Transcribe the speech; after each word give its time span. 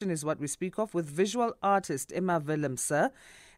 is 0.00 0.24
what 0.24 0.38
we 0.38 0.46
speak 0.46 0.78
of 0.78 0.94
with 0.94 1.10
visual 1.10 1.52
artist 1.60 2.12
Emma 2.14 2.40
Willemse. 2.40 3.10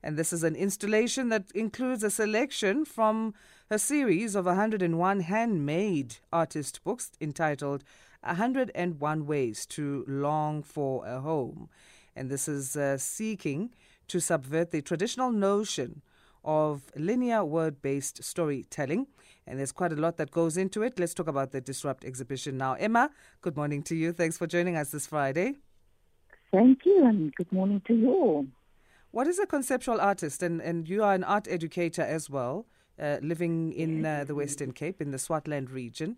And 0.03 0.17
this 0.17 0.33
is 0.33 0.43
an 0.43 0.57
installation 0.57 1.29
that 1.29 1.51
includes 1.55 2.03
a 2.03 2.11
selection 2.11 2.87
from 2.87 3.35
her 3.69 3.77
series 3.77 4.35
of 4.35 4.47
101 4.47 5.21
handmade 5.21 6.17
artist 6.33 6.83
books 6.83 7.13
entitled 7.21 7.85
101 8.23 9.27
Ways 9.27 9.67
to 9.67 10.05
Long 10.09 10.63
for 10.63 11.05
a 11.07 11.21
Home. 11.21 11.69
And 12.17 12.31
this 12.31 12.49
is 12.49 12.75
uh, 12.75 12.97
seeking 12.97 13.75
to 14.09 14.19
subvert 14.19 14.71
the 14.71 14.81
traditional 14.81 15.31
notion 15.31 16.01
of 16.43 16.85
linear 16.97 17.45
word 17.45 17.83
based 17.83 18.25
storytelling. 18.25 19.09
And 19.47 19.59
there's 19.59 19.73
quite 19.73 19.93
a 19.93 19.97
lot 19.97 20.17
that 20.17 20.31
goes 20.31 20.57
into 20.57 20.83
it. 20.83 20.99
Let's 20.99 21.13
talk 21.13 21.29
about 21.29 21.53
the 21.53 21.61
Disrupt 21.61 22.03
exhibition 22.03 22.57
now. 22.57 22.75
Emma, 22.75 23.11
good 23.43 23.57
morning 23.57 23.83
to 23.85 23.95
you. 23.95 24.13
Thanks 24.13 24.39
for 24.39 24.47
joining 24.47 24.77
us 24.77 24.91
this 24.91 25.07
Friday. 25.07 25.57
Thank 26.53 26.85
you, 26.85 27.07
and 27.07 27.35
good 27.37 27.53
morning 27.53 27.81
to 27.87 27.95
you 27.95 28.11
all. 28.11 28.47
What 29.13 29.27
is 29.29 29.39
a 29.39 29.47
conceptual 29.47 30.01
artist? 30.01 30.43
And, 30.43 30.61
and 30.61 30.89
you 30.89 31.03
are 31.05 31.15
an 31.15 31.25
art 31.25 31.47
educator 31.49 32.03
as 32.03 32.29
well, 32.29 32.67
uh, 33.01 33.19
living 33.23 33.73
in 33.73 34.05
uh, 34.05 34.25
the 34.25 34.35
Western 34.35 34.73
Cape, 34.73 35.01
in 35.01 35.11
the 35.11 35.17
Swartland 35.17 35.73
region. 35.73 36.17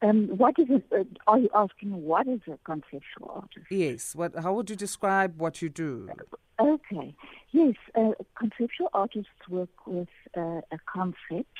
Um, 0.00 0.28
what 0.28 0.54
is 0.58 0.66
it? 0.68 0.84
Uh, 0.92 1.04
are 1.26 1.38
you 1.38 1.48
asking 1.54 2.02
what 2.02 2.28
is 2.28 2.40
a 2.46 2.58
conceptual 2.64 3.30
artist? 3.34 3.66
Yes. 3.70 4.14
What? 4.14 4.34
How 4.36 4.52
would 4.54 4.70
you 4.70 4.76
describe 4.76 5.40
what 5.40 5.60
you 5.60 5.68
do? 5.68 6.08
Okay. 6.60 7.14
Yes, 7.50 7.74
uh, 7.96 8.12
conceptual 8.38 8.90
artists 8.92 9.30
work 9.48 9.86
with 9.86 10.08
uh, 10.36 10.60
a 10.70 10.78
concept 10.86 11.56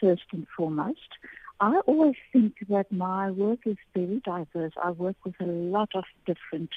first 0.00 0.22
and 0.32 0.46
foremost. 0.56 1.08
I 1.60 1.80
always 1.86 2.14
think 2.32 2.54
that 2.68 2.90
my 2.92 3.30
work 3.30 3.60
is 3.66 3.76
very 3.94 4.20
diverse. 4.24 4.72
I 4.82 4.90
work 4.90 5.16
with 5.24 5.34
a 5.40 5.46
lot 5.46 5.90
of 5.94 6.04
different 6.24 6.70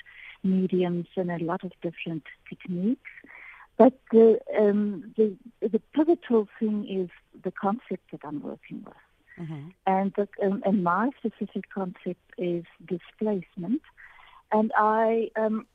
mediums 0.43 1.07
and 1.15 1.29
a 1.29 1.43
lot 1.43 1.63
of 1.63 1.71
different 1.81 2.23
techniques. 2.49 3.09
But 3.77 3.93
the, 4.11 4.39
um, 4.57 5.13
the, 5.17 5.35
the 5.61 5.81
pivotal 5.93 6.47
thing 6.59 6.87
is 6.87 7.09
the 7.43 7.51
concept 7.51 8.11
that 8.11 8.21
I'm 8.23 8.41
working 8.41 8.83
with. 8.85 8.95
Mm-hmm. 9.39 9.69
And, 9.85 10.13
the, 10.15 10.27
um, 10.43 10.63
and 10.65 10.83
my 10.83 11.09
specific 11.19 11.69
concept 11.73 12.21
is 12.37 12.65
displacement. 12.85 13.81
And 14.51 14.71
I, 14.75 15.29
um, 15.35 15.67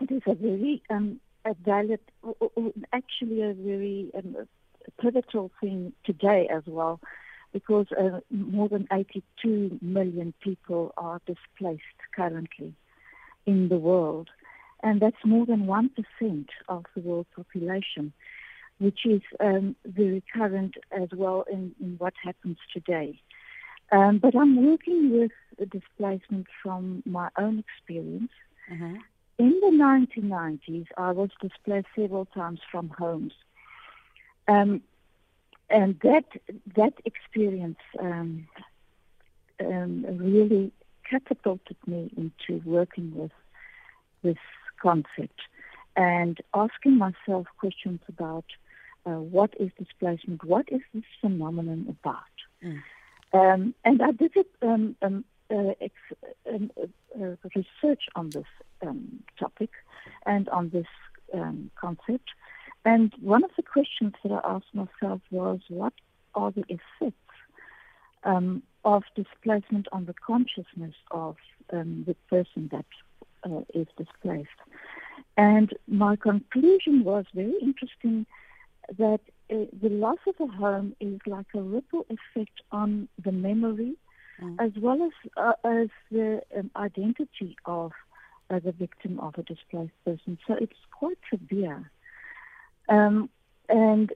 it 0.00 0.10
is 0.10 0.22
a 0.26 0.34
very 0.34 0.82
um, 0.90 1.20
a 1.44 1.54
valid, 1.64 2.00
actually 2.92 3.42
a 3.42 3.54
very 3.54 4.10
um, 4.14 4.36
pivotal 5.00 5.50
thing 5.60 5.92
today 6.04 6.48
as 6.52 6.62
well 6.66 7.00
because 7.52 7.86
uh, 7.92 8.20
more 8.30 8.68
than 8.68 8.86
82 8.92 9.78
million 9.80 10.34
people 10.42 10.92
are 10.96 11.20
displaced 11.26 11.82
currently 12.14 12.74
in 13.46 13.68
the 13.68 13.78
world. 13.78 14.28
And 14.82 15.00
that's 15.00 15.24
more 15.24 15.46
than 15.46 15.66
1% 15.66 16.46
of 16.68 16.84
the 16.94 17.00
world 17.02 17.26
population, 17.34 18.12
which 18.78 19.00
is 19.04 19.20
um, 19.40 19.76
very 19.84 20.22
current 20.32 20.74
as 20.90 21.08
well 21.14 21.44
in, 21.50 21.74
in 21.80 21.96
what 21.98 22.14
happens 22.22 22.56
today. 22.72 23.20
Um, 23.92 24.18
but 24.18 24.36
I'm 24.36 24.64
working 24.64 25.10
with 25.10 25.32
displacement 25.70 26.46
from 26.62 27.02
my 27.04 27.28
own 27.38 27.58
experience. 27.58 28.30
Mm-hmm. 28.72 28.96
In 29.38 29.60
the 29.60 30.14
1990s, 30.20 30.86
I 30.96 31.10
was 31.12 31.30
displaced 31.40 31.88
several 31.96 32.26
times 32.26 32.60
from 32.70 32.90
homes. 32.90 33.32
Um, 34.48 34.82
and 35.70 35.98
that 36.00 36.24
that 36.76 36.94
experience 37.04 37.78
um, 37.98 38.46
um, 39.64 40.04
really 40.18 40.72
catapulted 41.08 41.76
me 41.86 42.10
into 42.16 42.62
working 42.64 43.12
with 43.14 43.30
this 44.22 44.38
concept 44.82 45.40
and 45.96 46.38
asking 46.54 46.96
myself 46.96 47.46
questions 47.58 48.00
about 48.08 48.44
uh, 49.06 49.12
what 49.12 49.54
is 49.58 49.70
displacement, 49.78 50.44
what 50.44 50.66
is 50.70 50.80
this 50.92 51.04
phenomenon 51.20 51.86
about, 51.88 52.36
mm. 52.62 52.82
um, 53.32 53.74
and 53.84 54.02
I 54.02 54.12
did 54.12 54.32
it, 54.36 54.46
um, 54.62 54.96
um, 55.02 55.24
uh, 55.50 55.72
ex- 55.80 55.94
um, 56.48 56.70
uh, 56.78 57.48
research 57.56 58.04
on 58.14 58.30
this 58.30 58.44
topic 59.38 59.70
and 60.26 60.48
on 60.48 60.70
this 60.70 60.86
concept. 61.80 62.30
And 62.84 63.12
one 63.20 63.44
of 63.44 63.50
the 63.56 63.62
questions 63.62 64.14
that 64.22 64.32
I 64.32 64.40
asked 64.44 64.74
myself 64.74 65.20
was, 65.30 65.60
what 65.68 65.92
are 66.34 66.50
the 66.50 66.64
effects 66.68 67.16
um, 68.24 68.62
of 68.84 69.02
displacement 69.14 69.86
on 69.92 70.06
the 70.06 70.14
consciousness 70.14 70.94
of 71.10 71.36
um, 71.72 72.04
the 72.06 72.14
person 72.28 72.70
that 72.72 72.86
uh, 73.44 73.62
is 73.74 73.86
displaced? 73.96 74.48
And 75.36 75.72
my 75.86 76.16
conclusion 76.16 77.04
was 77.04 77.24
very 77.34 77.54
interesting 77.60 78.26
that 78.98 79.20
uh, 79.50 79.66
the 79.82 79.88
loss 79.88 80.18
of 80.26 80.34
a 80.40 80.50
home 80.50 80.94
is 81.00 81.20
like 81.26 81.46
a 81.54 81.62
ripple 81.62 82.06
effect 82.08 82.60
on 82.72 83.08
the 83.22 83.32
memory 83.32 83.94
mm. 84.42 84.56
as 84.58 84.72
well 84.80 85.02
as, 85.02 85.30
uh, 85.36 85.68
as 85.68 85.88
the 86.10 86.42
um, 86.56 86.70
identity 86.76 87.56
of 87.64 87.92
uh, 88.50 88.58
the 88.58 88.72
victim 88.72 89.20
of 89.20 89.34
a 89.38 89.42
displaced 89.42 89.92
person. 90.04 90.38
So 90.46 90.54
it's 90.54 90.72
quite 90.90 91.18
severe. 91.32 91.90
Um, 92.90 93.30
and 93.68 94.12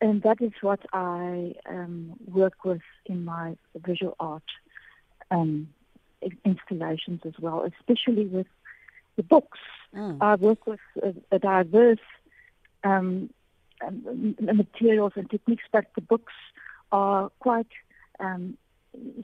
and 0.00 0.22
that 0.22 0.40
is 0.40 0.52
what 0.60 0.80
I 0.92 1.54
um, 1.68 2.14
work 2.26 2.64
with 2.64 2.82
in 3.06 3.24
my 3.24 3.56
visual 3.74 4.14
art 4.18 4.42
um, 5.30 5.68
installations 6.44 7.20
as 7.24 7.34
well, 7.40 7.68
especially 7.78 8.26
with 8.26 8.46
the 9.16 9.22
books. 9.22 9.58
Mm. 9.94 10.18
I 10.20 10.36
work 10.36 10.66
with 10.66 10.80
a, 11.02 11.14
a 11.32 11.38
diverse 11.38 11.98
um, 12.82 13.30
um 13.84 14.36
materials 14.40 15.12
and 15.16 15.28
techniques, 15.28 15.64
but 15.72 15.86
the 15.94 16.00
books 16.00 16.32
are 16.92 17.30
quite 17.40 17.66
um, 18.20 18.56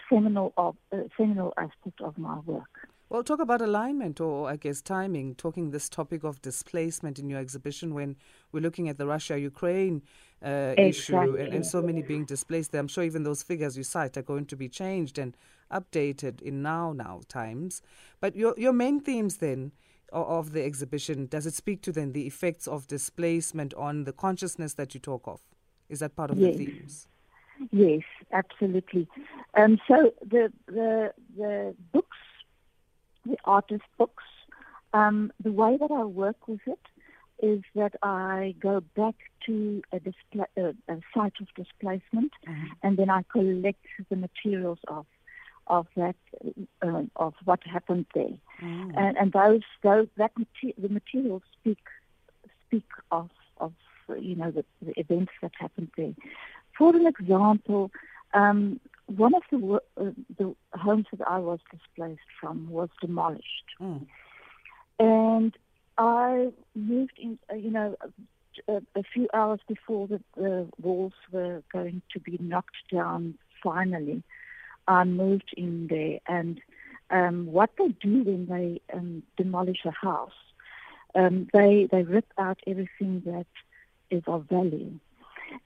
seminal 0.09 0.53
of 0.57 0.77
uh, 0.93 1.03
seminal 1.17 1.55
aspect 1.57 2.01
of 2.01 2.19
my 2.19 2.39
work. 2.41 2.90
Well, 3.11 3.25
talk 3.25 3.41
about 3.41 3.61
alignment 3.61 4.21
or, 4.21 4.49
I 4.49 4.55
guess, 4.55 4.81
timing, 4.81 5.35
talking 5.35 5.73
this 5.73 5.89
topic 5.89 6.23
of 6.23 6.41
displacement 6.43 7.19
in 7.19 7.29
your 7.29 7.41
exhibition 7.41 7.93
when 7.93 8.15
we're 8.53 8.61
looking 8.61 8.89
at 8.89 8.99
the 8.99 9.07
Russia 9.07 9.37
Ukraine 9.37 10.03
uh, 10.45 10.75
exactly. 10.79 10.89
issue 10.89 11.37
and, 11.37 11.53
and, 11.55 11.67
so 11.67 11.83
many 11.83 12.03
being 12.03 12.25
displaced 12.25 12.71
there. 12.71 12.81
I'm 12.81 12.87
sure 12.87 13.03
even 13.03 13.25
those 13.25 13.43
figures 13.43 13.77
you 13.77 13.83
cite 13.83 14.17
are 14.17 14.23
going 14.23 14.47
to 14.47 14.55
be 14.55 14.69
changed 14.69 15.19
and 15.19 15.37
updated 15.73 16.41
in 16.41 16.63
now, 16.63 16.93
now 16.93 17.23
times. 17.29 17.83
But 18.21 18.37
your, 18.37 18.55
your 18.57 18.73
main 18.73 19.01
themes 19.01 19.39
then 19.39 19.73
of 20.13 20.53
the 20.53 20.65
exhibition, 20.65 21.27
does 21.27 21.47
it 21.47 21.55
speak 21.55 21.83
to 21.83 21.93
then 21.93 22.13
the 22.13 22.29
effects 22.29 22.69
of 22.69 22.87
displacement 22.87 23.75
on 23.75 24.05
the 24.05 24.13
consciousness 24.13 24.75
that 24.75 24.95
you 24.95 25.01
talk 25.01 25.27
of? 25.27 25.41
Is 25.89 25.99
that 25.99 26.15
part 26.15 26.31
of 26.31 26.39
yes. 26.39 26.57
the 26.57 26.65
themes? 26.65 27.09
Yes, 27.73 28.03
absolutely. 28.33 29.09
Um, 29.55 29.79
so 29.87 30.15
the 30.23 30.51
the 30.67 31.13
the 31.37 31.75
books 31.93 32.17
the 33.31 33.39
artist 33.45 33.85
books. 33.99 34.25
Um, 34.93 35.33
the 35.43 35.53
way 35.53 35.77
that 35.81 35.91
I 35.91 36.05
work 36.05 36.49
with 36.49 36.61
it 36.67 36.81
is 37.43 37.63
that 37.75 37.95
I 38.03 38.55
go 38.61 38.83
back 38.97 39.15
to 39.47 39.83
a, 39.93 40.01
display, 40.01 40.47
uh, 40.59 40.73
a 40.89 41.01
site 41.15 41.35
of 41.41 41.47
displacement, 41.55 42.33
mm-hmm. 42.47 42.67
and 42.83 42.97
then 42.97 43.09
I 43.11 43.25
collect 43.33 43.85
the 44.09 44.17
materials 44.17 44.79
of 44.89 45.07
of 45.67 45.87
that 45.97 46.17
uh, 46.83 47.03
of 47.15 47.35
what 47.45 47.61
happened 47.65 48.07
there, 48.13 48.37
mm. 48.61 48.93
and, 48.97 49.17
and 49.17 49.33
those 49.33 49.63
those 49.83 50.09
that 50.17 50.33
mater- 50.37 50.75
the 50.77 50.89
materials 50.89 51.43
speak 51.61 51.79
speak 52.67 52.89
of 53.13 53.31
of 53.59 53.73
you 54.19 54.35
know 54.35 54.51
the, 54.51 54.65
the 54.83 54.99
events 54.99 55.33
that 55.41 55.53
happened 55.59 55.91
there. 55.97 56.15
For 56.77 56.95
an 56.97 57.07
example, 57.07 57.93
um, 58.35 58.81
one 59.17 59.35
of 59.35 59.43
the 59.51 59.81
uh, 59.97 60.11
the 60.39 60.55
homes 60.75 61.07
that 61.13 61.27
I 61.27 61.39
was 61.39 61.59
displaced 61.71 62.21
from 62.41 62.71
was 62.71 62.89
demolished, 63.01 63.75
mm. 63.81 64.07
and 64.99 65.57
I 65.99 66.53
moved 66.75 67.19
in. 67.19 67.39
Uh, 67.51 67.57
you 67.57 67.71
know, 67.71 67.97
a, 68.69 68.83
a, 68.95 69.03
few 69.03 69.29
hours 69.35 69.61
before 69.67 70.07
the, 70.07 70.21
the 70.37 70.69
walls 70.81 71.13
were 71.33 71.63
going 71.73 72.03
to 72.13 72.21
be 72.21 72.39
knocked 72.41 72.77
down. 72.93 73.35
Finally, 73.63 74.23
I 74.87 75.05
moved 75.05 75.53
in 75.57 75.89
there, 75.89 76.21
and 76.27 76.61
um, 77.11 77.47
what 77.47 77.71
they 77.79 77.89
do 77.89 78.23
when 78.23 78.47
they 78.47 78.81
um, 78.97 79.25
demolish 79.37 79.85
a 79.85 79.91
house, 79.91 80.31
um, 81.17 81.49
they 81.53 81.89
they 81.91 82.03
rip 82.03 82.27
out 82.39 82.61
everything 82.67 83.23
that 83.27 83.47
is 84.11 84.23
of 84.27 84.49
value 84.49 85.01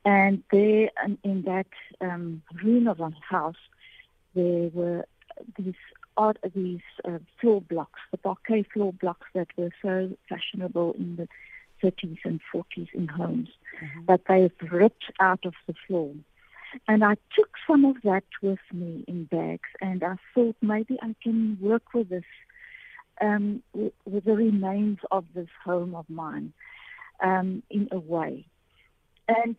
and 0.05 0.43
there, 0.51 0.91
in 1.23 1.43
that 1.43 1.67
um, 2.01 2.43
room 2.63 2.89
of 2.89 3.01
a 3.01 3.13
house, 3.29 3.57
there 4.35 4.71
were 4.73 5.07
these 5.59 5.75
art, 6.17 6.39
these 6.55 6.81
uh, 7.05 7.19
floor 7.41 7.61
blocks, 7.61 8.01
the 8.11 8.19
parquet 8.19 8.65
floor 8.73 8.93
blocks 8.93 9.27
that 9.35 9.49
were 9.57 9.71
so 9.83 10.11
fashionable 10.29 10.95
in 10.99 11.17
the 11.17 11.29
30s 11.83 12.19
and 12.25 12.41
40s 12.55 12.89
in 12.95 13.09
homes, 13.09 13.49
mm-hmm. 13.83 14.05
that 14.07 14.23
they've 14.29 14.71
ripped 14.71 15.05
out 15.21 15.45
of 15.45 15.55
the 15.67 15.75
floor. 15.87 16.13
And 16.89 17.05
I 17.05 17.17
took 17.37 17.51
some 17.67 17.85
of 17.85 17.97
that 18.03 18.25
with 18.43 18.59
me 18.73 19.05
in 19.07 19.25
bags, 19.25 19.69
and 19.81 20.03
I 20.03 20.17
thought 20.35 20.57
maybe 20.61 20.99
I 21.03 21.15
can 21.23 21.59
work 21.61 21.95
with 21.95 22.09
this 22.09 22.25
um, 23.21 23.63
with, 23.73 23.93
with, 24.05 24.25
the 24.25 24.35
remains 24.35 24.99
of 25.13 25.25
this 25.37 25.49
home 25.65 25.95
of 25.95 26.11
mine 26.11 26.53
um, 27.23 27.63
in 27.71 27.89
a 27.93 27.99
way. 27.99 28.45
And 29.29 29.57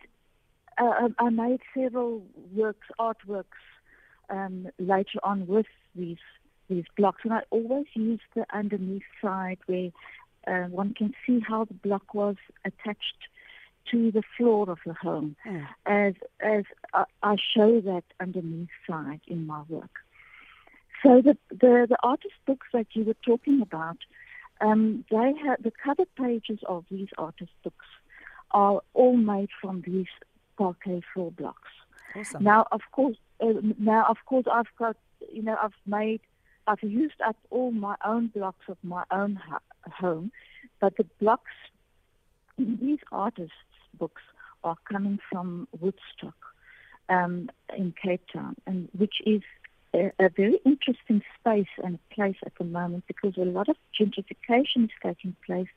uh, 0.78 1.10
I 1.20 1.30
made 1.30 1.62
several 1.74 2.24
works, 2.54 2.88
artworks 3.00 3.46
um, 4.30 4.68
later 4.80 5.20
on 5.24 5.48
with 5.48 5.68
these 5.96 6.18
these 6.68 6.86
blocks, 6.98 7.22
and 7.24 7.32
I 7.32 7.42
always 7.52 7.86
use 7.94 8.22
the 8.36 8.46
underneath 8.52 9.04
side 9.22 9.60
where 9.68 9.92
uh, 10.48 10.68
one 10.70 10.96
can 10.96 11.14
see 11.26 11.40
how 11.40 11.66
the 11.66 11.76
block 11.76 12.16
was 12.16 12.38
attached 12.66 13.30
to 13.92 14.12
the 14.12 14.24
floor 14.36 14.70
of 14.72 14.80
the 14.84 14.94
home, 14.94 15.36
mm. 15.46 15.68
as 15.86 16.16
as 16.40 16.64
I, 16.94 17.06
I 17.22 17.36
show 17.56 17.82
that 17.82 18.04
underneath 18.20 18.70
side 18.90 19.22
in 19.28 19.46
my 19.46 19.62
work. 19.70 20.00
So 21.04 21.22
the, 21.22 21.38
the, 21.52 21.86
the 21.88 21.98
artist 22.02 22.34
books 22.48 22.68
that 22.74 22.88
you 22.94 23.04
were 23.04 23.16
talking 23.24 23.62
about, 23.62 23.98
um, 24.60 25.06
they 25.12 25.34
have 25.46 25.62
the 25.62 25.72
cover 25.84 26.06
pages 26.18 26.60
of 26.68 26.86
these 26.90 27.10
artist 27.18 27.52
books 27.64 27.86
are 28.52 28.82
all 28.94 29.16
made 29.16 29.50
from 29.62 29.84
these 29.86 30.08
parquet 30.58 31.02
floor 31.14 31.32
blocks. 31.32 31.70
Awesome. 32.16 32.44
Now, 32.44 32.68
of 32.72 32.82
course, 32.92 33.18
uh, 33.42 33.54
now 33.78 34.06
of 34.10 34.18
course, 34.26 34.46
I've 34.52 34.74
got 34.78 34.96
you 35.32 35.44
know 35.44 35.58
I've 35.62 35.74
made 35.86 36.22
I've 36.68 36.84
used 36.84 37.22
up 37.26 37.38
all 37.50 37.72
my 37.72 37.96
own 38.06 38.28
blocks 38.28 38.66
of 38.68 38.78
my 38.84 39.04
own 39.12 39.36
ha- 39.36 39.60
home, 39.92 40.32
but 40.80 40.98
the 40.98 41.06
blocks 41.20 41.52
in 42.58 42.78
these 42.82 43.00
artists' 43.12 43.54
books 43.98 44.22
are 44.64 44.78
coming 44.92 45.20
from 45.30 45.68
Woodstock 45.80 46.36
um, 47.10 47.50
in 47.78 47.94
Cape 48.02 48.24
Town, 48.34 48.56
and 48.66 48.90
which 48.98 49.16
is 49.26 49.42
a, 49.94 50.12
a 50.20 50.30
very 50.30 50.60
interesting 50.66 51.22
space 51.40 51.74
and 51.84 52.00
place 52.10 52.38
at 52.46 52.54
the 52.58 52.64
moment 52.64 53.04
because 53.08 53.38
a 53.38 53.46
lot 53.46 53.70
of 53.70 53.76
gentrification 54.00 54.86
is 54.86 54.90
taking 55.04 55.36
place 55.46 55.68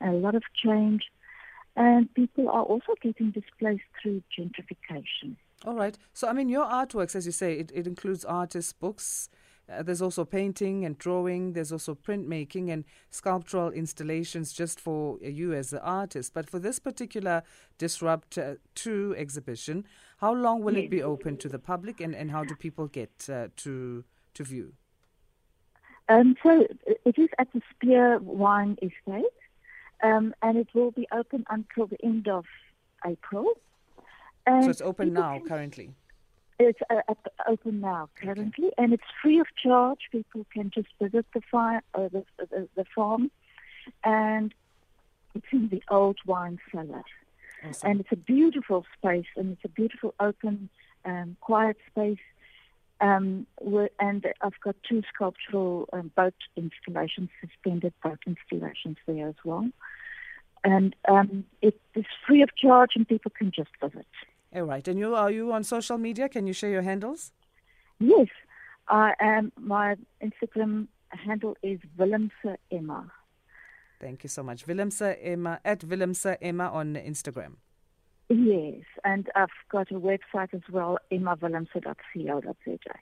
and 0.00 0.14
a 0.14 0.18
lot 0.18 0.34
of 0.34 0.42
change, 0.54 1.10
and 1.76 2.12
people 2.14 2.48
are 2.48 2.62
also 2.62 2.94
getting 3.02 3.30
displaced 3.30 3.84
through 4.02 4.22
gentrification. 4.36 5.36
All 5.64 5.74
right. 5.74 5.96
So, 6.14 6.28
I 6.28 6.32
mean, 6.32 6.48
your 6.48 6.64
artworks, 6.64 7.14
as 7.14 7.26
you 7.26 7.32
say, 7.32 7.54
it, 7.54 7.70
it 7.74 7.86
includes 7.86 8.24
artists' 8.24 8.72
books. 8.72 9.28
Uh, 9.68 9.82
there's 9.82 10.00
also 10.00 10.24
painting 10.24 10.84
and 10.84 10.96
drawing. 10.96 11.52
There's 11.52 11.72
also 11.72 11.94
printmaking 11.94 12.70
and 12.70 12.84
sculptural 13.10 13.70
installations 13.70 14.52
just 14.52 14.80
for 14.80 15.18
you 15.20 15.52
as 15.52 15.70
the 15.70 15.82
artist. 15.82 16.32
But 16.34 16.48
for 16.48 16.58
this 16.58 16.78
particular 16.78 17.42
Disrupt 17.78 18.38
uh, 18.38 18.54
2 18.74 19.14
exhibition, 19.18 19.84
how 20.18 20.32
long 20.34 20.62
will 20.62 20.74
yes. 20.74 20.84
it 20.84 20.90
be 20.90 21.02
open 21.02 21.36
to 21.38 21.48
the 21.48 21.58
public 21.58 22.00
and, 22.00 22.14
and 22.14 22.30
how 22.30 22.44
do 22.44 22.54
people 22.54 22.86
get 22.86 23.28
uh, 23.30 23.48
to, 23.56 24.04
to 24.34 24.44
view? 24.44 24.72
Um, 26.08 26.36
so 26.42 26.64
it 27.04 27.18
is 27.18 27.28
at 27.38 27.48
the 27.52 27.60
Spier 27.74 28.18
Wine 28.20 28.76
Estate 28.80 29.24
um, 30.02 30.34
and 30.42 30.56
it 30.56 30.68
will 30.74 30.90
be 30.90 31.06
open 31.12 31.44
until 31.50 31.86
the 31.86 32.02
end 32.04 32.28
of 32.28 32.44
April. 33.06 33.46
And 34.46 34.64
so 34.64 34.70
it's 34.70 34.80
open 34.80 35.12
now, 35.12 35.38
can, 35.38 35.48
currently? 35.48 35.90
It's 36.58 36.78
uh, 36.88 37.14
open 37.48 37.80
now, 37.80 38.08
currently, 38.20 38.68
okay. 38.68 38.74
and 38.78 38.92
it's 38.92 39.04
free 39.22 39.40
of 39.40 39.46
charge. 39.62 39.98
People 40.12 40.46
can 40.52 40.70
just 40.70 40.88
visit 41.00 41.26
the, 41.34 41.40
fire, 41.50 41.82
uh, 41.94 42.08
the, 42.08 42.24
the, 42.38 42.68
the 42.76 42.84
farm, 42.94 43.30
and 44.04 44.54
it's 45.34 45.46
in 45.52 45.68
the 45.68 45.82
old 45.90 46.18
wine 46.26 46.58
cellar. 46.72 47.02
Awesome. 47.66 47.90
And 47.90 48.00
it's 48.00 48.12
a 48.12 48.16
beautiful 48.16 48.86
space, 48.96 49.26
and 49.36 49.52
it's 49.52 49.64
a 49.64 49.68
beautiful, 49.68 50.14
open, 50.20 50.68
um, 51.04 51.36
quiet 51.40 51.76
space. 51.90 52.18
Um, 53.00 53.46
and 54.00 54.26
I've 54.40 54.60
got 54.64 54.76
two 54.88 55.02
sculptural 55.12 55.88
um, 55.92 56.10
boat 56.16 56.34
installations, 56.56 57.28
suspended 57.40 57.92
boat 58.02 58.20
installations 58.26 58.96
there 59.06 59.28
as 59.28 59.34
well. 59.44 59.68
And 60.64 60.96
um, 61.08 61.44
it 61.62 61.78
is 61.94 62.06
free 62.26 62.42
of 62.42 62.48
charge, 62.56 62.90
and 62.96 63.06
people 63.06 63.30
can 63.36 63.52
just 63.54 63.70
visit. 63.82 64.06
All 64.54 64.62
right. 64.62 64.86
And 64.88 64.98
you 64.98 65.14
are 65.14 65.30
you 65.30 65.52
on 65.52 65.62
social 65.64 65.98
media? 65.98 66.28
Can 66.28 66.46
you 66.46 66.52
share 66.52 66.70
your 66.70 66.82
handles? 66.82 67.32
Yes, 68.00 68.28
I 68.88 69.12
am. 69.20 69.52
My 69.60 69.96
Instagram 70.22 70.88
handle 71.10 71.56
is 71.62 71.78
Willemse 71.98 72.56
Emma. 72.70 73.10
Thank 74.00 74.24
you 74.24 74.28
so 74.28 74.42
much. 74.42 74.66
Willemse 74.66 75.16
Emma 75.20 75.60
at 75.64 75.80
Willemse 75.80 76.36
Emma 76.40 76.68
on 76.70 76.94
Instagram. 76.94 77.56
Yes, 78.28 78.82
and 79.04 79.28
I've 79.36 79.48
got 79.70 79.90
a 79.92 79.94
website 79.94 80.52
as 80.52 80.62
well, 80.70 80.98
emmawillemse.co.za. 81.12 82.94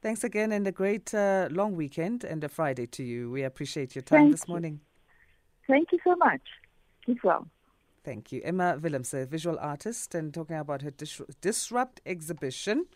Thanks 0.00 0.22
again, 0.22 0.52
and 0.52 0.66
a 0.66 0.72
great 0.72 1.12
uh, 1.14 1.48
long 1.50 1.74
weekend 1.74 2.22
and 2.22 2.44
a 2.44 2.48
Friday 2.48 2.86
to 2.86 3.02
you. 3.02 3.30
We 3.30 3.42
appreciate 3.42 3.96
your 3.96 4.02
time 4.02 4.20
Thank 4.20 4.32
this 4.32 4.46
morning. 4.46 4.80
Thank 5.66 5.88
you 5.92 5.98
so 6.04 6.14
much. 6.16 6.42
Keep 7.04 7.24
well. 7.24 7.48
Thank 8.04 8.30
you. 8.30 8.40
Emma 8.44 8.78
Willemse, 8.78 9.26
visual 9.26 9.58
artist, 9.58 10.14
and 10.14 10.32
talking 10.32 10.56
about 10.56 10.82
her 10.82 10.92
Disrupt 11.40 12.00
exhibition. 12.06 12.86